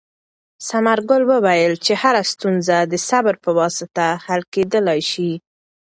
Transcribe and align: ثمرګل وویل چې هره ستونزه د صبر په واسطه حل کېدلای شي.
ثمرګل 0.67 1.21
وویل 1.31 1.73
چې 1.85 1.93
هره 2.01 2.21
ستونزه 2.31 2.77
د 2.91 2.93
صبر 3.09 3.35
په 3.43 3.49
واسطه 3.59 4.05
حل 4.25 4.41
کېدلای 4.53 4.99
شي. 5.11 5.31